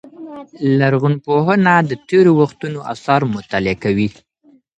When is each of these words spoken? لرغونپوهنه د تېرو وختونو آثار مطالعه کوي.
لرغونپوهنه 0.77 1.73
د 1.89 1.91
تېرو 2.09 2.31
وختونو 2.41 2.79
آثار 2.93 3.21
مطالعه 3.35 3.77
کوي. 3.83 4.07